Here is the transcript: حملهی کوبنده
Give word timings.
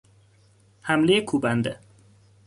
حملهی 0.81 1.21
کوبنده 1.21 1.79